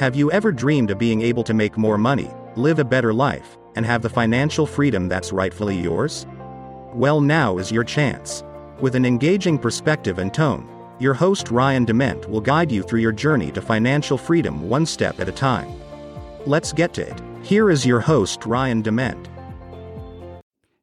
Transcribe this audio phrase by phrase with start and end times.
[0.00, 3.58] Have you ever dreamed of being able to make more money, live a better life,
[3.76, 6.26] and have the financial freedom that's rightfully yours?
[6.94, 8.42] Well, now is your chance.
[8.80, 10.66] With an engaging perspective and tone,
[10.98, 15.20] your host Ryan Dement will guide you through your journey to financial freedom one step
[15.20, 15.70] at a time.
[16.46, 17.20] Let's get to it.
[17.42, 19.28] Here is your host Ryan Dement.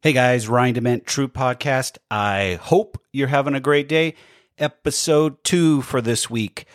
[0.04, 1.98] Hey guys, Ryan Dement, True Podcast.
[2.12, 4.14] I hope you're having a great day.
[4.60, 6.68] Episode two for this week.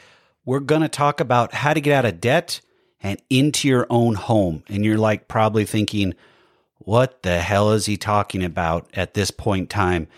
[0.44, 2.60] We're going to talk about how to get out of debt
[3.00, 4.64] and into your own home.
[4.68, 6.14] And you're like probably thinking,
[6.78, 10.08] what the hell is he talking about at this point in time?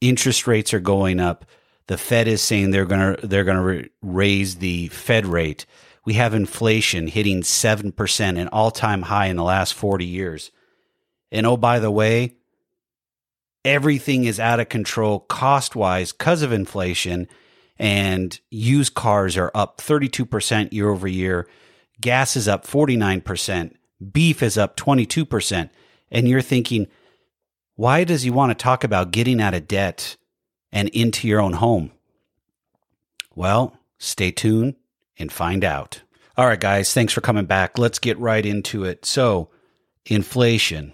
[0.00, 1.44] Interest rates are going up.
[1.86, 5.66] The Fed is saying they're going to they're going to re- raise the Fed rate.
[6.04, 10.50] We have inflation hitting 7%, an all-time high in the last 40 years.
[11.30, 12.36] And oh by the way,
[13.64, 17.28] everything is out of control cost-wise because of inflation
[17.78, 21.48] and used cars are up 32% year over year.
[22.00, 23.72] Gas is up 49%.
[24.12, 25.70] Beef is up 22%.
[26.10, 26.88] And you're thinking,
[27.74, 30.16] why does he want to talk about getting out of debt
[30.70, 31.92] and into your own home?
[33.34, 34.76] Well, stay tuned
[35.18, 36.02] and find out.
[36.36, 37.78] All right, guys, thanks for coming back.
[37.78, 39.04] Let's get right into it.
[39.04, 39.50] So,
[40.06, 40.92] inflation,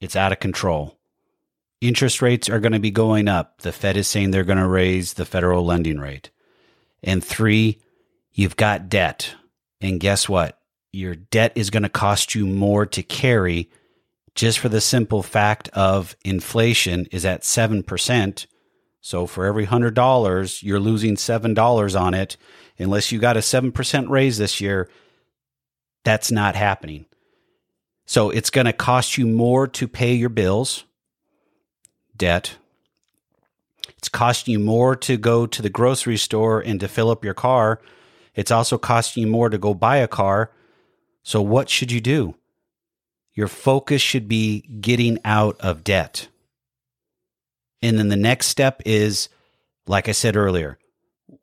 [0.00, 0.98] it's out of control.
[1.84, 3.60] Interest rates are going to be going up.
[3.60, 6.30] The Fed is saying they're going to raise the federal lending rate.
[7.02, 7.78] And three,
[8.32, 9.34] you've got debt.
[9.82, 10.58] And guess what?
[10.92, 13.70] Your debt is going to cost you more to carry
[14.34, 18.46] just for the simple fact of inflation is at 7%.
[19.02, 22.38] So for every $100, you're losing $7 on it.
[22.78, 24.88] Unless you got a 7% raise this year,
[26.02, 27.04] that's not happening.
[28.06, 30.84] So it's going to cost you more to pay your bills
[32.16, 32.56] debt.
[33.98, 37.34] It's costing you more to go to the grocery store and to fill up your
[37.34, 37.80] car.
[38.34, 40.50] It's also costing you more to go buy a car.
[41.22, 42.34] So, what should you do?
[43.34, 46.28] Your focus should be getting out of debt.
[47.82, 49.28] And then the next step is,
[49.86, 50.78] like I said earlier,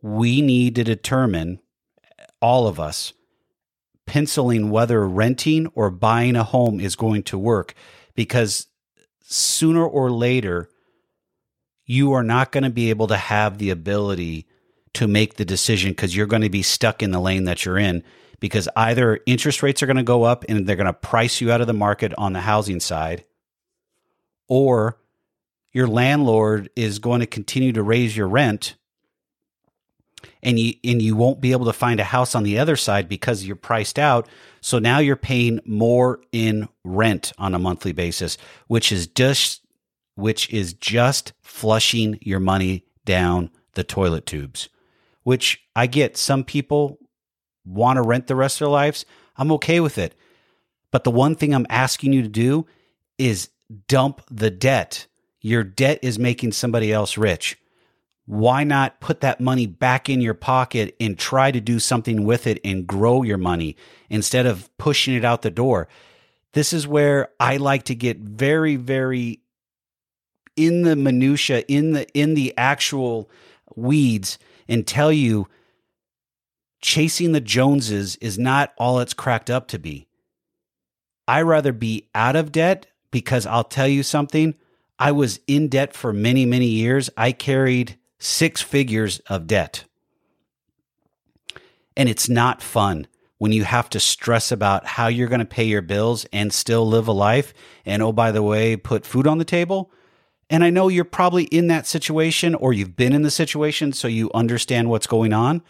[0.01, 1.59] we need to determine,
[2.41, 3.13] all of us,
[4.06, 7.73] penciling whether renting or buying a home is going to work
[8.16, 8.67] because
[9.31, 10.69] sooner or later,
[11.86, 14.47] you are not going to be able to have the ability
[14.94, 17.78] to make the decision because you're going to be stuck in the lane that you're
[17.78, 18.03] in
[18.40, 21.52] because either interest rates are going to go up and they're going to price you
[21.52, 23.24] out of the market on the housing side,
[24.47, 24.97] or
[25.72, 28.75] your landlord is going to continue to raise your rent
[30.44, 33.08] and you and you won't be able to find a house on the other side
[33.08, 34.28] because you're priced out.
[34.61, 39.61] So now you're paying more in rent on a monthly basis, which is just
[40.16, 44.69] which is just flushing your money down the toilet tubes.
[45.23, 46.99] Which I get some people
[47.66, 49.05] want to rent the rest of their lives.
[49.38, 50.16] I'm okay with it.
[50.91, 52.67] But the one thing I'm asking you to do
[53.17, 53.49] is
[53.88, 55.07] dump the debt.
[55.39, 57.57] Your debt is making somebody else rich
[58.26, 62.48] why not put that money back in your pocket and try to do something with
[62.48, 63.76] it and grow your money
[64.09, 65.88] instead of pushing it out the door?
[66.54, 69.42] This is where I like to get very, very
[70.56, 73.30] in the minutia, in the in the actual
[73.76, 75.48] weeds, and tell you
[76.82, 80.08] chasing the Joneses is not all it's cracked up to be.
[81.28, 84.56] I rather be out of debt because I'll tell you something.
[85.00, 87.09] I was in debt for many, many years.
[87.16, 89.86] I carried six figures of debt.
[91.98, 95.64] And it's not fun when you have to stress about how you're going to pay
[95.64, 97.54] your bills and still live a life.
[97.86, 99.92] And oh, by the way, put food on the table.
[100.50, 104.08] And I know you're probably in that situation or you've been in the situation, so
[104.08, 105.64] you understand what's going on.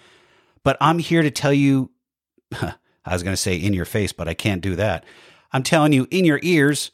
[0.63, 1.91] But I'm here to tell you
[2.61, 5.05] I was going to say in your face, but I can't do that.
[5.53, 6.91] I'm telling you in your ears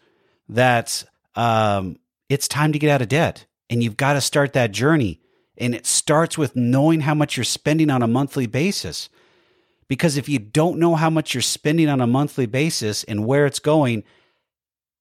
[0.50, 1.04] that
[1.36, 1.98] um,
[2.30, 5.20] it's time to get out of debt and you've got to start that journey.
[5.58, 9.10] And it starts with knowing how much you're spending on a monthly basis.
[9.88, 13.46] Because if you don't know how much you're spending on a monthly basis and where
[13.46, 14.04] it's going,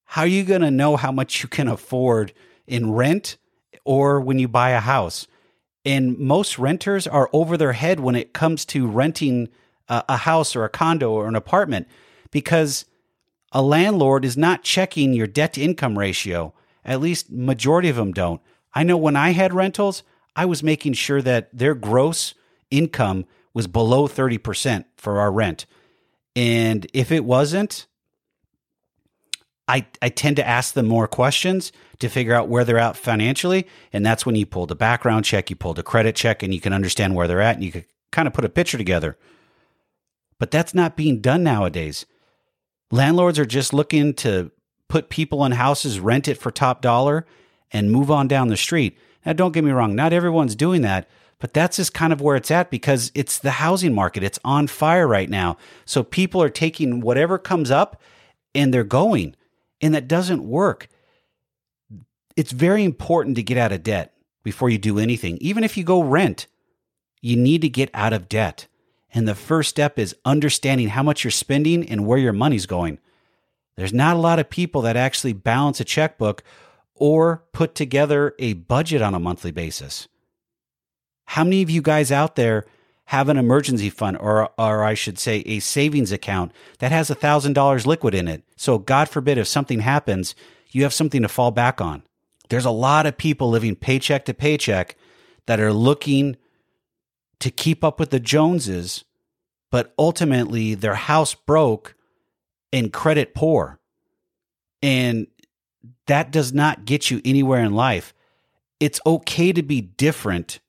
[0.04, 2.32] how are you going to know how much you can afford
[2.66, 3.36] in rent
[3.84, 5.26] or when you buy a house?
[5.84, 9.48] And most renters are over their head when it comes to renting
[9.88, 11.86] a, house or a condo or an apartment
[12.30, 12.86] because
[13.52, 16.52] a landlord is not checking your debt to income ratio.
[16.84, 18.40] At least majority of them don't.
[18.74, 20.02] I know when I had rentals,
[20.36, 22.34] I was making sure that their gross
[22.70, 23.24] income
[23.54, 25.64] was below 30% for our rent.
[26.36, 27.86] And if it wasn't,
[29.66, 33.66] I, I tend to ask them more questions to figure out where they're at financially.
[33.92, 36.60] And that's when you pull the background check, you pull the credit check, and you
[36.60, 39.16] can understand where they're at and you can kind of put a picture together.
[40.38, 42.04] But that's not being done nowadays.
[42.90, 44.52] Landlords are just looking to
[44.88, 47.26] put people in houses, rent it for top dollar,
[47.72, 48.98] and move on down the street.
[49.26, 51.08] Now, don't get me wrong, not everyone's doing that,
[51.38, 54.22] but that's just kind of where it's at because it's the housing market.
[54.22, 55.58] It's on fire right now.
[55.84, 58.00] So people are taking whatever comes up
[58.54, 59.34] and they're going,
[59.82, 60.88] and that doesn't work.
[62.36, 64.14] It's very important to get out of debt
[64.44, 65.36] before you do anything.
[65.38, 66.46] Even if you go rent,
[67.20, 68.66] you need to get out of debt.
[69.12, 72.98] And the first step is understanding how much you're spending and where your money's going.
[73.76, 76.42] There's not a lot of people that actually balance a checkbook
[76.96, 80.08] or put together a budget on a monthly basis.
[81.26, 82.66] How many of you guys out there
[83.06, 87.86] have an emergency fund or or I should say a savings account that has $1000
[87.86, 88.44] liquid in it?
[88.56, 90.34] So God forbid if something happens,
[90.70, 92.02] you have something to fall back on.
[92.48, 94.96] There's a lot of people living paycheck to paycheck
[95.46, 96.36] that are looking
[97.40, 99.04] to keep up with the Joneses,
[99.70, 101.94] but ultimately their house broke
[102.72, 103.78] and credit poor.
[104.82, 105.26] And
[106.06, 108.14] that does not get you anywhere in life.
[108.80, 110.60] It's okay to be different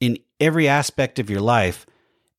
[0.00, 1.86] in every aspect of your life.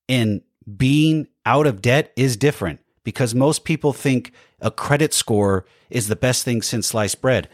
[0.08, 0.42] And
[0.78, 6.16] being out of debt is different because most people think a credit score is the
[6.16, 7.50] best thing since sliced bread.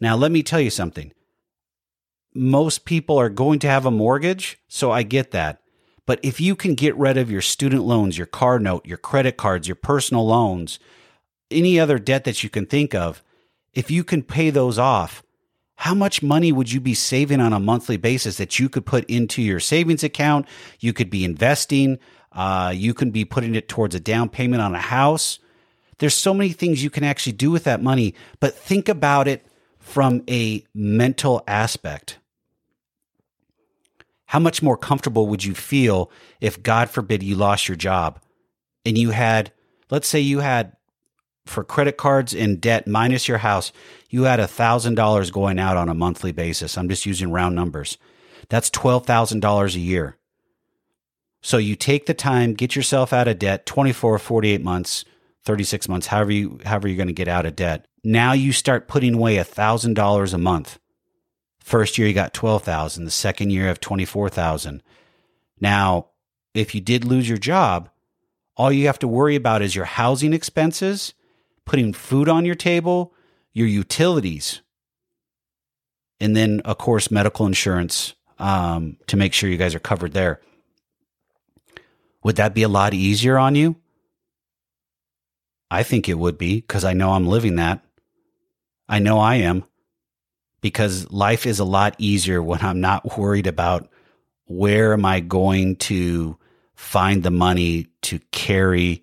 [0.00, 1.12] Now, let me tell you something.
[2.34, 5.60] Most people are going to have a mortgage, so I get that.
[6.06, 9.36] But if you can get rid of your student loans, your car note, your credit
[9.36, 10.78] cards, your personal loans,
[11.50, 13.22] any other debt that you can think of,
[13.74, 15.22] if you can pay those off,
[15.76, 19.04] how much money would you be saving on a monthly basis that you could put
[19.04, 20.46] into your savings account?
[20.80, 21.98] You could be investing.
[22.32, 25.38] Uh, you can be putting it towards a down payment on a house.
[25.98, 29.46] There's so many things you can actually do with that money, but think about it
[29.78, 32.18] from a mental aspect.
[34.26, 36.10] How much more comfortable would you feel
[36.40, 38.20] if, God forbid, you lost your job
[38.84, 39.52] and you had,
[39.90, 40.72] let's say you had
[41.46, 43.72] for credit cards and debt minus your house,
[44.08, 46.78] you had $1,000 going out on a monthly basis.
[46.78, 47.98] I'm just using round numbers.
[48.48, 50.16] That's $12,000 a year.
[51.42, 55.04] So you take the time, get yourself out of debt, 24, 48 months,
[55.44, 57.86] 36 months, however you however you're going to get out of debt.
[58.02, 60.78] Now you start putting away $1,000 a month.
[61.60, 64.82] First year you got 12,000, the second year of 24,000.
[65.60, 66.08] Now,
[66.54, 67.90] if you did lose your job,
[68.56, 71.12] all you have to worry about is your housing expenses
[71.64, 73.14] putting food on your table,
[73.52, 74.60] your utilities,
[76.20, 80.40] and then, of course, medical insurance um, to make sure you guys are covered there.
[82.22, 83.76] Would that be a lot easier on you?
[85.70, 87.84] I think it would be because I know I'm living that.
[88.88, 89.64] I know I am
[90.60, 93.88] because life is a lot easier when I'm not worried about
[94.46, 96.38] where am I going to
[96.74, 99.02] find the money to carry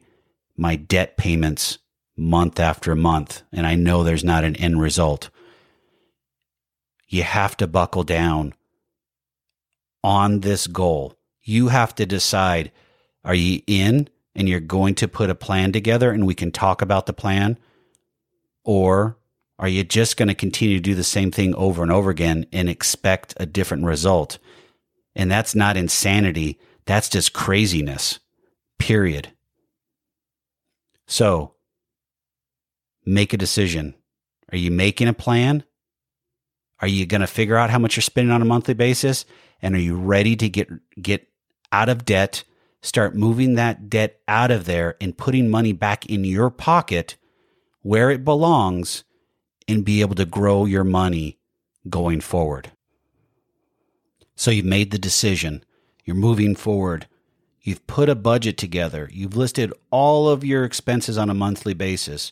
[0.56, 1.78] my debt payments
[2.22, 5.30] month after month, and I know there's not an end result.
[7.08, 8.54] You have to buckle down
[10.04, 11.16] on this goal.
[11.42, 12.72] You have to decide
[13.26, 16.82] are you in and you're going to put a plan together and we can talk
[16.82, 17.58] about the plan?
[18.64, 19.18] Or
[19.60, 22.46] are you just going to continue to do the same thing over and over again
[22.52, 24.38] and expect a different result?
[25.16, 26.60] And that's not insanity.
[26.86, 28.20] That's just craziness,
[28.80, 29.34] period.
[31.08, 31.56] So
[33.06, 33.96] make a decision.
[34.52, 35.64] Are you making a plan?
[36.80, 39.26] Are you going to figure out how much you're spending on a monthly basis?
[39.62, 40.70] And are you ready to get,
[41.02, 41.28] get
[41.72, 42.44] out of debt,
[42.82, 47.16] start moving that debt out of there and putting money back in your pocket
[47.84, 49.04] where it belongs
[49.68, 51.38] and be able to grow your money
[51.90, 52.72] going forward?
[54.36, 55.64] So you've made the decision.
[56.04, 57.06] You're moving forward.
[57.62, 59.08] You've put a budget together.
[59.14, 62.32] You've listed all of your expenses on a monthly basis.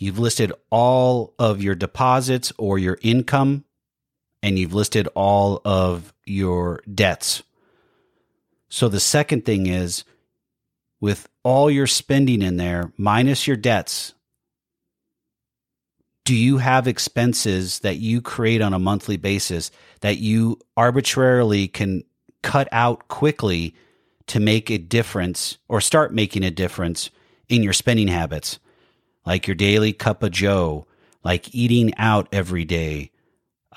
[0.00, 3.66] You've listed all of your deposits or your income,
[4.42, 7.42] and you've listed all of your debts.
[8.70, 10.04] So the second thing is
[11.02, 14.14] with all your spending in there, minus your debts,
[16.24, 22.04] do you have expenses that you create on a monthly basis that you arbitrarily can
[22.42, 23.74] cut out quickly
[24.28, 27.10] to make a difference or start making a difference
[27.50, 28.58] in your spending habits?
[29.24, 30.86] Like your daily cup of joe,
[31.22, 33.10] like eating out every day,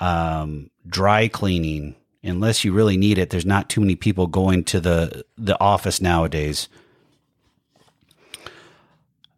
[0.00, 3.30] um, dry cleaning, unless you really need it.
[3.30, 6.68] There's not too many people going to the, the office nowadays.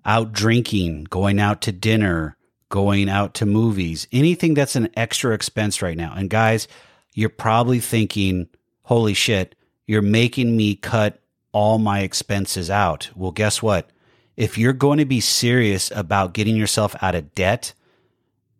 [0.05, 2.37] Out drinking, going out to dinner,
[2.69, 6.15] going out to movies, anything that's an extra expense right now.
[6.17, 6.69] And guys,
[7.13, 8.49] you're probably thinking,
[8.83, 11.21] holy shit, you're making me cut
[11.53, 13.11] all my expenses out.
[13.17, 13.91] Well, guess what?
[14.37, 17.73] If you're going to be serious about getting yourself out of debt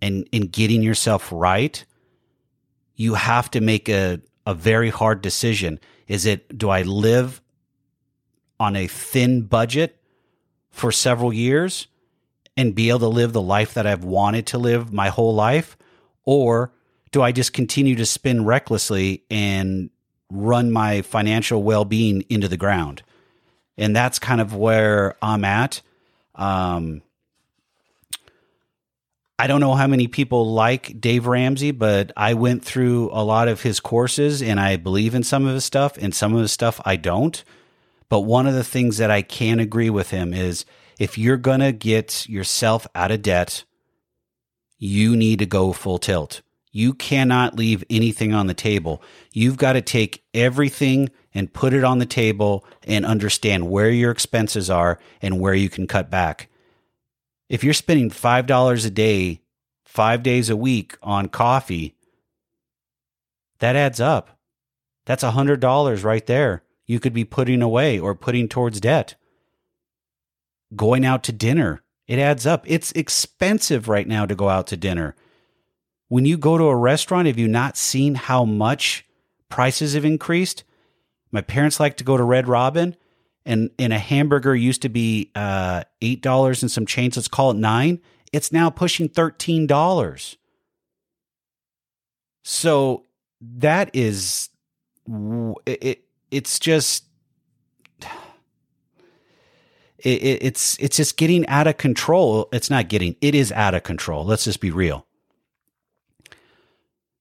[0.01, 1.85] and, and getting yourself right,
[2.95, 5.79] you have to make a, a very hard decision.
[6.09, 7.43] Is it, do I live
[8.59, 10.01] on a thin budget
[10.71, 11.89] for several years
[12.57, 15.77] and be able to live the life that I've wanted to live my whole life?
[16.25, 16.73] Or
[17.13, 19.91] do I just continue to spin recklessly and
[20.31, 23.03] run my financial well being into the ground?
[23.79, 25.83] And that's kind of where I'm at.
[26.35, 27.03] Um,
[29.39, 33.49] I don't know how many people like Dave Ramsey, but I went through a lot
[33.49, 36.53] of his courses and I believe in some of his stuff and some of his
[36.53, 37.45] stuff I don't.
[38.09, 40.65] But one of the things that I can agree with him is
[40.99, 43.65] if you're going to get yourself out of debt,
[44.79, 46.41] you need to go full tilt.
[46.73, 49.03] You cannot leave anything on the table.
[49.33, 54.11] You've got to take everything and put it on the table and understand where your
[54.11, 56.49] expenses are and where you can cut back
[57.49, 59.41] if you're spending $5 a day,
[59.85, 61.95] five days a week on coffee,
[63.59, 64.39] that adds up.
[65.05, 66.63] That's a $100 right there.
[66.87, 69.15] You could be putting away or putting towards debt.
[70.75, 72.65] Going out to dinner, it adds up.
[72.67, 75.15] It's expensive right now to go out to dinner.
[76.09, 79.07] When you go to a restaurant, have you not seen how much
[79.49, 80.65] prices have increased?
[81.37, 82.97] My parents like to go to Red Robin
[83.45, 87.15] and and a hamburger used to be uh, eight dollars and some change.
[87.15, 88.01] Let's call it nine.
[88.33, 90.39] It's now pushing thirteen dollars.
[92.43, 93.05] So
[93.43, 94.49] that is
[95.67, 96.05] it, it.
[96.31, 97.05] It's just
[99.99, 100.09] it,
[100.43, 102.49] it's it's just getting out of control.
[102.51, 103.15] It's not getting.
[103.21, 104.25] It is out of control.
[104.25, 105.07] Let's just be real.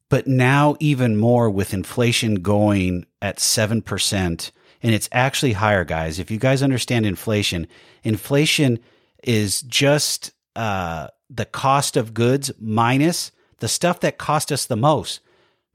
[0.10, 4.52] But now, even more with inflation going at seven percent
[4.86, 6.20] and it's actually higher, guys.
[6.20, 7.66] If you guys understand inflation,
[8.04, 8.78] inflation
[9.24, 13.32] is just uh, the cost of goods minus
[13.62, 15.22] the stuff that cost us the most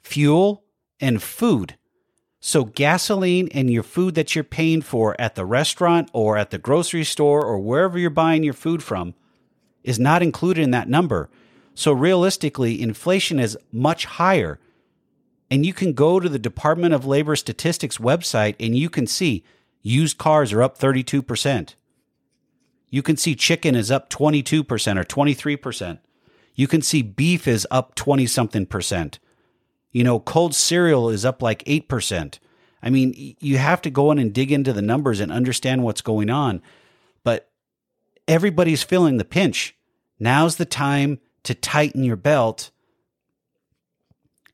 [0.00, 0.62] fuel
[1.00, 1.76] and food.
[2.38, 6.58] So, gasoline and your food that you're paying for at the restaurant or at the
[6.58, 9.14] grocery store or wherever you're buying your food from
[9.82, 11.28] is not included in that number.
[11.80, 14.60] So, realistically, inflation is much higher.
[15.50, 19.44] And you can go to the Department of Labor Statistics website and you can see
[19.80, 21.76] used cars are up 32%.
[22.90, 24.62] You can see chicken is up 22%
[24.98, 26.00] or 23%.
[26.54, 29.18] You can see beef is up 20 something percent.
[29.90, 32.40] You know, cold cereal is up like 8%.
[32.82, 36.02] I mean, you have to go in and dig into the numbers and understand what's
[36.02, 36.60] going on.
[37.24, 37.50] But
[38.28, 39.74] everybody's feeling the pinch.
[40.18, 42.70] Now's the time to tighten your belt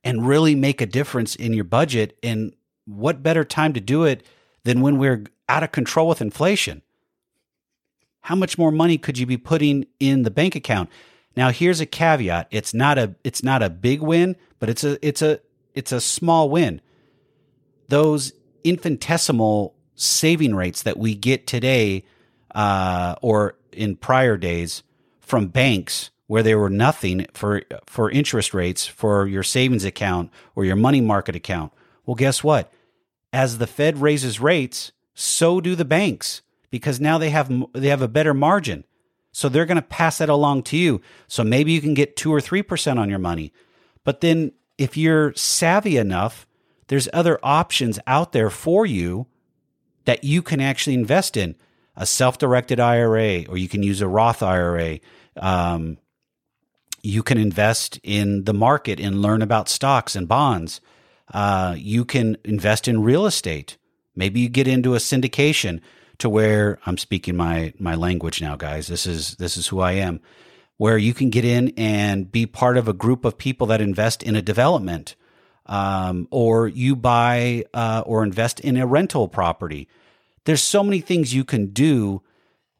[0.05, 2.17] and really make a difference in your budget.
[2.23, 4.25] And what better time to do it
[4.65, 6.83] than when we're out of control with inflation?
[8.21, 10.91] How much more money could you be putting in the bank account?
[11.37, 12.49] Now here's a caveat.
[12.51, 15.41] It's not a it's not a big win, but it's a it's a
[15.75, 16.81] it's a small win.
[17.89, 18.33] Those
[18.65, 22.05] infinitesimal saving rates that we get today
[22.55, 24.83] uh, or in prior days
[25.21, 30.65] from banks where there were nothing for for interest rates for your savings account or
[30.65, 31.73] your money market account.
[32.05, 32.73] Well, guess what?
[33.33, 38.03] As the Fed raises rates, so do the banks because now they have they have
[38.03, 38.85] a better margin.
[39.33, 41.03] So they're going to pass that along to you.
[41.29, 43.53] So maybe you can get 2 or 3% on your money.
[44.03, 46.47] But then if you're savvy enough,
[46.87, 49.27] there's other options out there for you
[50.07, 51.55] that you can actually invest in.
[51.97, 55.01] A self-directed IRA or you can use a Roth IRA.
[55.37, 55.99] Um,
[57.07, 60.81] you can invest in the market and learn about stocks and bonds.
[61.33, 63.79] Uh, you can invest in real estate.
[64.17, 65.81] Maybe you get into a syndication
[66.19, 68.89] to where I'm speaking my my language now, guys.
[68.89, 70.21] This is this is who I am.
[70.79, 74.23] Where you can get in and be part of a group of people that invest
[74.23, 75.15] in a development,
[75.67, 79.89] um, or you buy uh, or invest in a rental property.
[80.45, 82.23] There's so many things you can do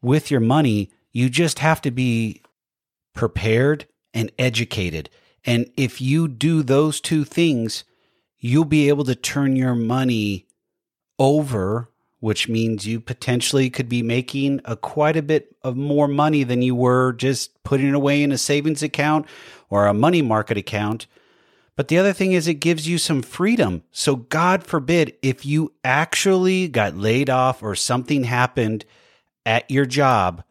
[0.03, 0.91] with your money.
[1.13, 2.43] You just have to be
[3.15, 5.11] prepared and educated.
[5.45, 7.85] And if you do those two things,
[8.39, 10.47] you'll be able to turn your money
[11.19, 16.45] over, which means you potentially could be making a quite a bit of more money
[16.45, 19.27] than you were just putting it away in a savings account
[19.69, 21.07] or a money market account.
[21.77, 23.83] But the other thing is, it gives you some freedom.
[23.93, 28.87] So, God forbid, if you actually got laid off or something happened
[29.45, 30.43] at your job,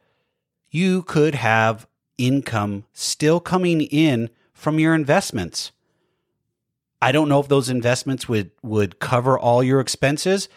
[0.69, 5.71] you could have income still coming in from your investments.
[7.01, 10.49] I don't know if those investments would would cover all your expenses,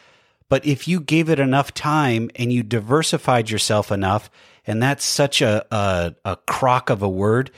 [0.48, 4.30] But if you gave it enough time and you diversified yourself enough,
[4.66, 7.50] and that's such a, a, a crock of a word,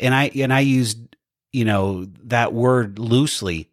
[0.00, 1.16] and I and I used
[1.52, 3.68] you know that word loosely.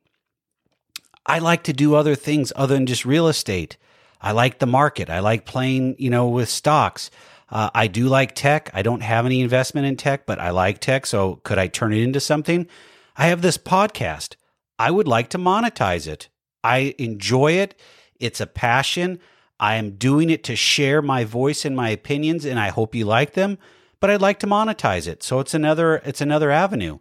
[1.25, 3.77] I like to do other things other than just real estate.
[4.21, 5.09] I like the market.
[5.09, 7.11] I like playing, you know, with stocks.
[7.53, 8.71] Uh, I do like tech.
[8.73, 11.05] I don't have any investment in tech, but I like tech.
[11.05, 12.67] So could I turn it into something?
[13.15, 14.35] I have this podcast.
[14.79, 16.29] I would like to monetize it.
[16.63, 17.79] I enjoy it.
[18.19, 19.19] It's a passion.
[19.59, 23.05] I am doing it to share my voice and my opinions, and I hope you
[23.05, 23.59] like them.
[23.99, 25.21] But I'd like to monetize it.
[25.21, 26.97] So it's another it's another avenue.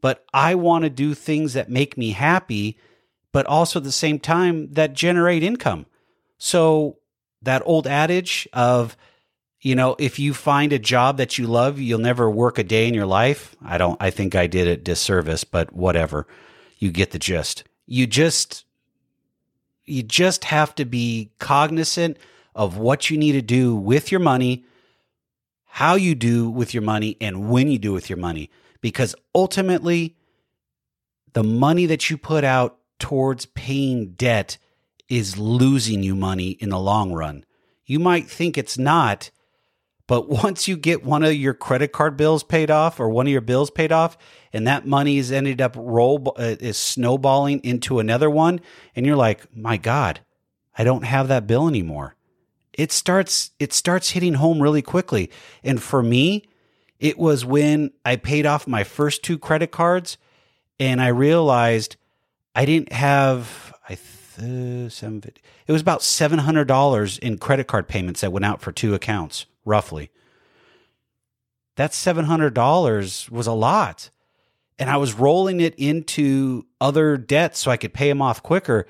[0.00, 2.78] But I want to do things that make me happy,
[3.32, 5.84] but also at the same time that generate income.
[6.38, 7.00] So
[7.42, 8.96] that old adage of
[9.64, 12.86] you know, if you find a job that you love, you'll never work a day
[12.86, 13.56] in your life.
[13.64, 16.26] I don't, I think I did it disservice, but whatever.
[16.78, 17.64] You get the gist.
[17.86, 18.66] You just,
[19.86, 22.18] you just have to be cognizant
[22.54, 24.66] of what you need to do with your money,
[25.64, 28.50] how you do with your money, and when you do with your money.
[28.82, 30.14] Because ultimately,
[31.32, 34.58] the money that you put out towards paying debt
[35.08, 37.46] is losing you money in the long run.
[37.86, 39.30] You might think it's not,
[40.06, 43.32] but once you get one of your credit card bills paid off or one of
[43.32, 44.16] your bills paid off,
[44.52, 48.60] and that money is ended up roll uh, is snowballing into another one,
[48.94, 50.20] and you're like, my God,
[50.76, 52.16] I don't have that bill anymore.
[52.72, 55.30] It starts it starts hitting home really quickly.
[55.62, 56.44] And for me,
[56.98, 60.18] it was when I paid off my first two credit cards,
[60.80, 61.96] and I realized
[62.54, 63.96] I didn't have I
[64.36, 65.22] th- seven,
[65.66, 68.94] it was about seven hundred dollars in credit card payments that went out for two
[68.94, 70.10] accounts roughly.
[71.76, 74.10] That $700 was a lot.
[74.78, 78.86] And I was rolling it into other debts so I could pay them off quicker.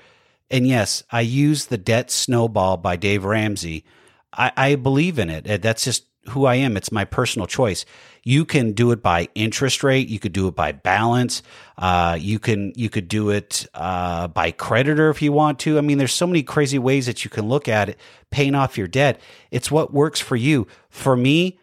[0.49, 3.85] And yes, I used the debt snowball by Dave Ramsey.
[4.33, 5.61] I, I believe in it.
[5.61, 6.77] That's just who I am.
[6.77, 7.85] It's my personal choice.
[8.23, 10.07] You can do it by interest rate.
[10.07, 11.43] You could do it by balance.
[11.77, 15.77] Uh, you can you could do it uh, by creditor if you want to.
[15.77, 17.99] I mean, there's so many crazy ways that you can look at it,
[18.31, 19.19] paying off your debt.
[19.51, 20.67] It's what works for you.
[20.89, 21.59] For me,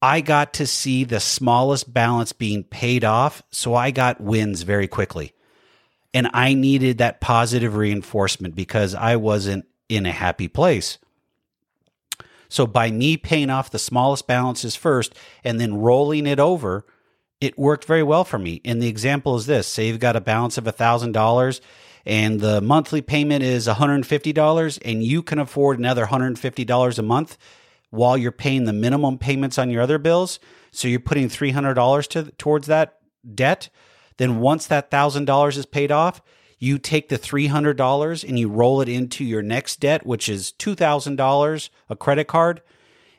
[0.00, 4.88] I got to see the smallest balance being paid off, so I got wins very
[4.88, 5.32] quickly.
[6.14, 10.98] And I needed that positive reinforcement because I wasn't in a happy place.
[12.48, 16.86] So by me paying off the smallest balances first and then rolling it over,
[17.40, 18.60] it worked very well for me.
[18.64, 21.60] And the example is this say you've got a balance of $1,000
[22.06, 27.36] and the monthly payment is $150 and you can afford another $150 a month
[27.90, 30.38] while you're paying the minimum payments on your other bills.
[30.70, 32.98] So you're putting $300 to, towards that
[33.34, 33.68] debt.
[34.18, 36.22] Then once that $1,000 is paid off,
[36.58, 41.70] you take the $300 and you roll it into your next debt, which is $2,000,
[41.90, 42.62] a credit card,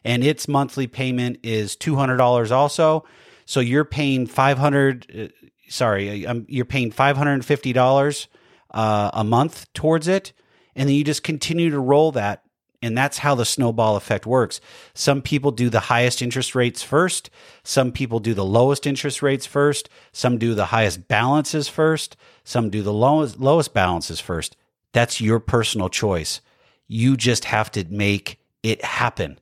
[0.04, 3.06] and its monthly payment is $200 also.
[3.46, 8.28] So you're paying 500 uh, sorry, um, you're paying $550
[8.72, 10.34] uh, a month towards it
[10.76, 12.44] and then you just continue to roll that
[12.82, 14.62] and that's how the snowball effect works.
[14.94, 17.32] Some people do the highest interest rates first.
[17.64, 19.90] Some people do the lowest interest rates first.
[20.12, 22.16] Some do the highest balances first.
[22.48, 24.56] Some do the lowest, lowest balances first.
[24.94, 26.40] That's your personal choice.
[26.88, 29.38] You just have to make it happen.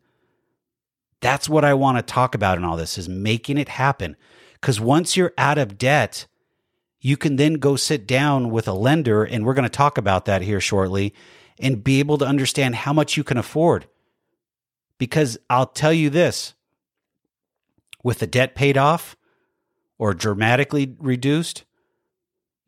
[1.21, 4.15] That's what I want to talk about in all this is making it happen.
[4.53, 6.25] Because once you're out of debt,
[6.99, 10.25] you can then go sit down with a lender, and we're going to talk about
[10.25, 11.13] that here shortly
[11.59, 13.85] and be able to understand how much you can afford.
[14.97, 16.55] Because I'll tell you this
[18.03, 19.15] with the debt paid off
[19.99, 21.65] or dramatically reduced,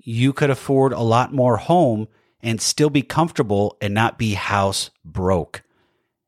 [0.09, 2.07] you could afford a lot more home
[2.39, 5.63] and still be comfortable and not be house broke.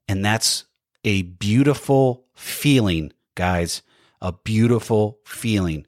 [0.06, 0.66] And that's
[1.06, 3.82] a beautiful feeling, guys.
[4.22, 5.88] A beautiful feeling.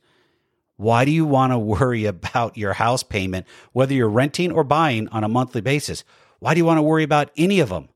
[0.77, 5.10] Why do you want to worry about your house payment, whether you're renting or buying
[5.10, 6.06] on a monthly basis?
[6.39, 7.89] Why do you want to worry about any of them?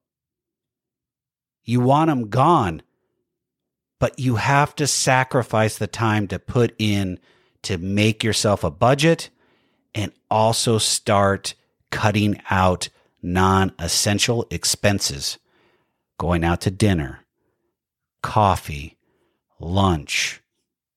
[1.63, 2.81] You want them gone,
[4.01, 7.17] but you have to sacrifice the time to put in
[7.61, 9.29] to make yourself a budget
[9.95, 11.55] and also start
[11.89, 12.89] cutting out
[13.23, 15.39] non essential expenses.
[16.17, 17.25] Going out to dinner,
[18.21, 18.97] coffee,
[19.59, 20.41] lunch,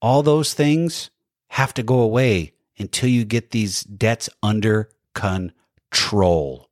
[0.00, 1.10] all those things
[1.50, 6.68] have to go away until you get these debts under control.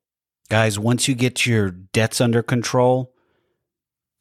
[0.49, 3.13] Guys, once you get your debts under control,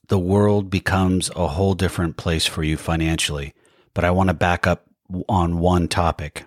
[0.08, 3.54] the world becomes a whole different place for you financially.
[3.94, 4.86] But I want to back up
[5.30, 6.46] on one topic.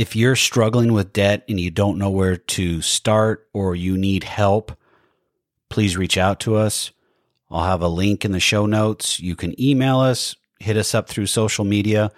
[0.00, 4.24] If you're struggling with debt and you don't know where to start or you need
[4.24, 4.72] help,
[5.68, 6.90] please reach out to us.
[7.50, 9.20] I'll have a link in the show notes.
[9.20, 12.12] You can email us, hit us up through social media.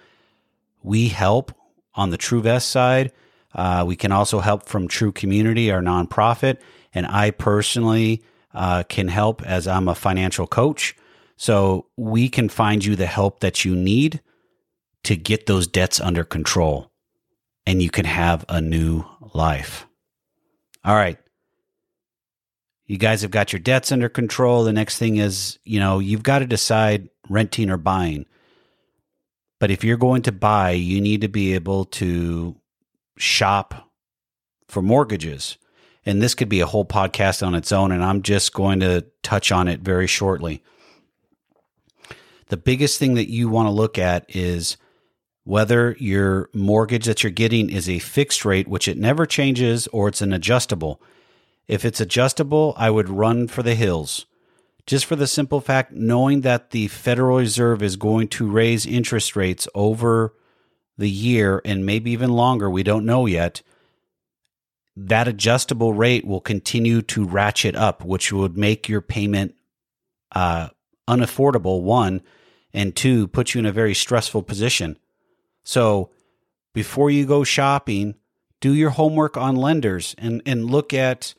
[0.81, 1.51] We help
[1.93, 3.11] on the TrueVest side.
[3.53, 6.59] Uh, we can also help from True Community, our nonprofit.
[6.93, 10.95] And I personally uh, can help as I'm a financial coach.
[11.35, 14.21] So we can find you the help that you need
[15.03, 16.92] to get those debts under control
[17.65, 19.85] and you can have a new life.
[20.83, 21.17] All right.
[22.85, 24.63] You guys have got your debts under control.
[24.63, 28.25] The next thing is, you know, you've got to decide renting or buying.
[29.59, 32.59] But if you're going to buy, you need to be able to
[33.17, 33.89] shop
[34.67, 35.57] for mortgages.
[36.05, 39.05] And this could be a whole podcast on its own, and I'm just going to
[39.21, 40.61] touch on it very shortly.
[42.47, 44.75] The biggest thing that you want to look at is
[45.43, 50.07] whether your mortgage that you're getting is a fixed rate, which it never changes, or
[50.07, 51.01] it's an adjustable.
[51.67, 54.25] If it's adjustable, I would run for the hills.
[54.85, 59.35] Just for the simple fact, knowing that the Federal Reserve is going to raise interest
[59.35, 60.33] rates over
[60.97, 63.61] the year and maybe even longer, we don't know yet,
[64.95, 69.55] that adjustable rate will continue to ratchet up, which would make your payment
[70.33, 70.69] uh,
[71.07, 72.21] unaffordable, one,
[72.73, 74.97] and two, put you in a very stressful position.
[75.63, 76.09] So
[76.73, 78.15] before you go shopping,
[78.59, 81.33] do your homework on lenders and, and look at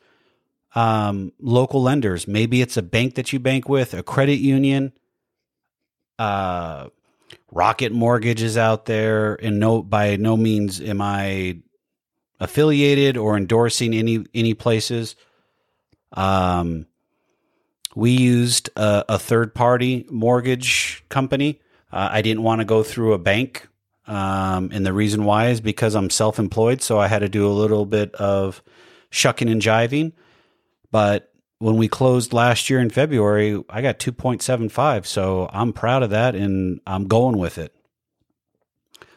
[0.75, 2.27] um, local lenders.
[2.27, 4.93] Maybe it's a bank that you bank with, a credit union,
[6.19, 6.89] uh,
[7.51, 11.59] Rocket Mortgage is out there, and no, by no means am I
[12.41, 15.15] affiliated or endorsing any any places.
[16.13, 16.87] Um,
[17.95, 21.61] we used a, a third party mortgage company.
[21.93, 23.69] Uh, I didn't want to go through a bank,
[24.07, 27.47] um, and the reason why is because I'm self employed, so I had to do
[27.47, 28.63] a little bit of
[29.11, 30.13] shucking and jiving.
[30.91, 35.07] But when we closed last year in February, I got 2.75.
[35.07, 37.75] So I'm proud of that and I'm going with it.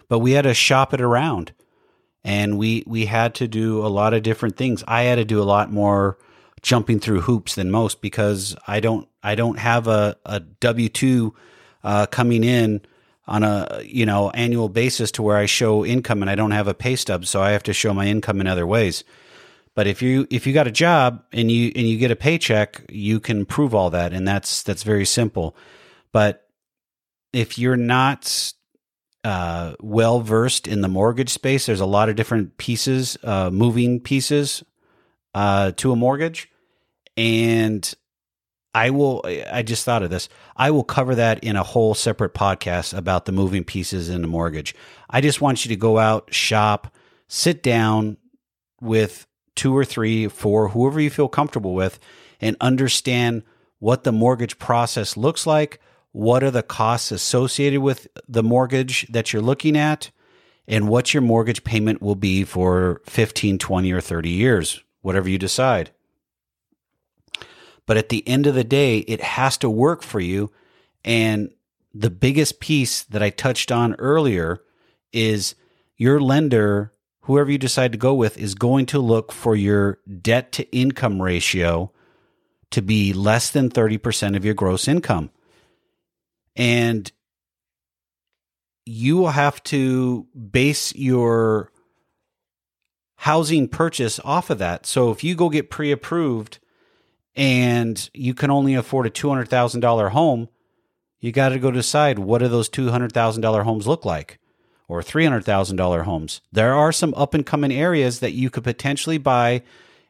[0.08, 1.52] But we had to shop it around
[2.24, 4.84] and we we had to do a lot of different things.
[4.88, 6.18] I had to do a lot more
[6.62, 11.36] jumping through hoops than most because I don't I don't have a, a W two
[11.84, 12.82] uh, coming in
[13.28, 16.68] on a you know annual basis to where I show income and I don't have
[16.68, 19.04] a pay stub, so I have to show my income in other ways.
[19.76, 22.84] But if you if you got a job and you and you get a paycheck,
[22.90, 25.56] you can prove all that, and that's that's very simple.
[26.12, 26.48] But
[27.34, 28.54] if you're not
[29.24, 34.00] uh, well versed in the mortgage space, there's a lot of different pieces, uh, moving
[34.00, 34.64] pieces
[35.36, 36.50] uh, to a mortgage,
[37.16, 37.94] and
[38.74, 39.24] I will.
[39.26, 40.30] I just thought of this.
[40.56, 44.28] I will cover that in a whole separate podcast about the moving pieces in the
[44.28, 44.76] mortgage.
[45.10, 46.94] I just want you to go out, shop,
[47.28, 48.18] sit down
[48.80, 49.26] with
[49.56, 52.00] two or three, four, whoever you feel comfortable with,
[52.40, 53.44] and understand
[53.80, 55.80] what the mortgage process looks like.
[56.12, 60.12] What are the costs associated with the mortgage that you're looking at?
[60.68, 65.38] And what your mortgage payment will be for 15, 20, or 30 years, whatever you
[65.38, 65.92] decide.
[67.88, 70.52] But at the end of the day, it has to work for you.
[71.04, 71.50] And
[71.96, 74.62] the biggest piece that I touched on earlier
[75.12, 75.56] is
[75.96, 80.54] your lender whoever you decide to go with is going to look for your debt
[80.54, 81.92] to income ratio
[82.72, 85.30] to be less than 30% of your gross income.
[86.56, 87.12] And
[88.86, 91.74] you will have to base your
[93.18, 94.86] housing purchase off of that.
[94.86, 96.60] So if you go get pre approved
[97.38, 100.50] and you can only afford a $200,000 home,
[101.20, 104.40] you got to go decide what do those $200,000 homes look like?
[104.88, 106.42] or $300,000 homes.
[106.52, 109.64] There are some up and coming areas that you could potentially buy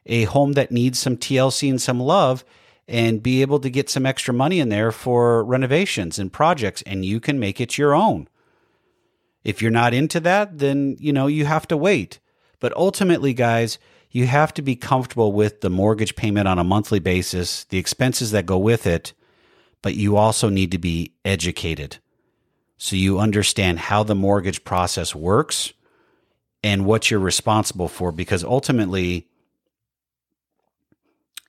[0.06, 2.44] a home that needs some TLC and some love
[2.86, 7.04] and be able to get some extra money in there for renovations and projects and
[7.04, 8.28] you can make it your own.
[9.44, 12.20] If you're not into that, then you know you have to wait.
[12.60, 13.78] But ultimately, guys,
[14.10, 18.30] you have to be comfortable with the mortgage payment on a monthly basis, the expenses
[18.30, 19.12] that go with it,
[19.82, 21.98] but you also need to be educated
[22.78, 25.72] so you understand how the mortgage process works
[26.62, 28.12] and what you're responsible for.
[28.12, 29.28] Because ultimately,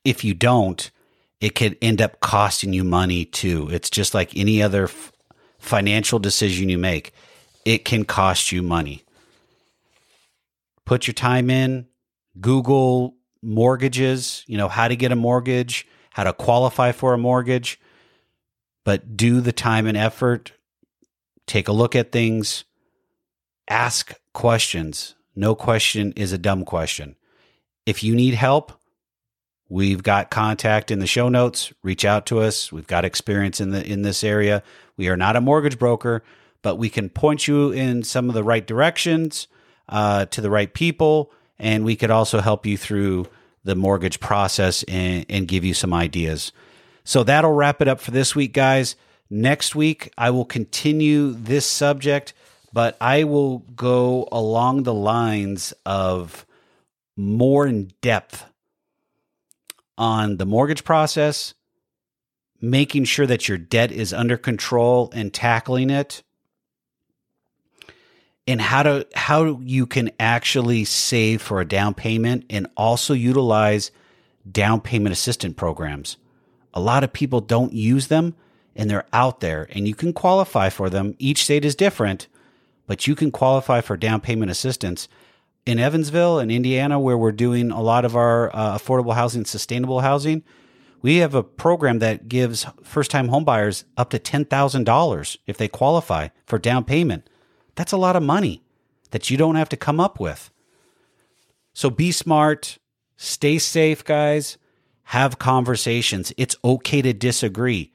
[0.04, 0.89] if you don't,
[1.39, 3.69] it could end up costing you money too.
[3.72, 5.12] It's just like any other f-
[5.60, 7.13] financial decision you make,
[7.63, 9.04] it can cost you money.
[10.86, 11.86] Put your time in,
[12.39, 17.80] Google mortgages, you know, how to get a mortgage, how to qualify for a mortgage,
[18.84, 20.54] but do the time and effort
[21.50, 22.63] take a look at things,
[23.68, 25.15] ask questions.
[25.36, 27.15] no question is a dumb question.
[27.86, 28.74] If you need help,
[29.68, 31.74] we've got contact in the show notes.
[31.82, 32.72] Reach out to us.
[32.72, 34.62] We've got experience in the in this area.
[34.98, 36.24] We are not a mortgage broker,
[36.62, 39.48] but we can point you in some of the right directions
[39.88, 43.28] uh, to the right people, and we could also help you through
[43.63, 46.52] the mortgage process and, and give you some ideas.
[47.04, 48.95] So that'll wrap it up for this week, guys.
[49.30, 52.34] Next week, I will continue this subject,
[52.74, 56.45] but I will go along the lines of
[57.15, 58.45] more in depth
[59.98, 61.54] on the mortgage process,
[62.62, 66.24] making sure that your debt is under control and tackling it,
[68.50, 73.92] and how to how you can actually save for a down payment and also utilize
[74.52, 76.18] down payment assistant programs.
[76.74, 78.34] A lot of people don't use them
[78.76, 81.14] and they're out there and you can qualify for them.
[81.20, 82.28] Each state is different,
[82.88, 85.08] but you can qualify for down payment assistance.
[85.68, 90.00] In Evansville in Indiana, where we're doing a lot of our uh, affordable housing, sustainable
[90.00, 90.42] housing,
[91.04, 96.30] we have a program that gives first time homebuyers up to $10,000 if they qualify
[96.48, 97.30] for down payment.
[97.80, 98.62] That's a lot of money
[99.12, 100.52] that you don't have to come up with.
[101.72, 102.78] So be smart,
[103.15, 104.58] stay safe, guys.
[105.04, 106.34] Have conversations.
[106.36, 107.94] It's okay to disagree.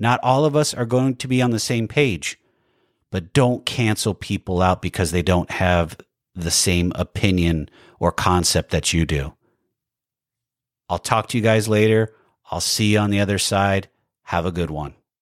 [0.00, 2.40] Not all of us are going to be on the same page,
[3.12, 5.96] but don't cancel people out because they don't have
[6.34, 7.68] the same opinion
[8.00, 9.32] or concept that you do.
[10.88, 12.16] I'll talk to you guys later.
[12.50, 13.86] I'll see you on the other side.
[14.24, 14.96] Have a good one.